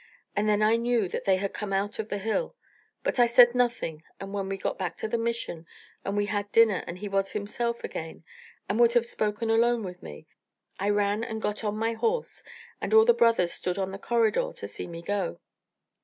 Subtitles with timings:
[0.35, 2.55] And then I knew that they had come out of the hill;
[3.03, 5.67] but I said nothing, and when we got back to the Mission
[6.03, 8.23] and had had dinner and he was himself again
[8.67, 10.25] and would have spoken alone with me,
[10.79, 12.41] I ran and got on my horse,
[12.81, 15.39] and all the brothers stood on the corridor to see me go.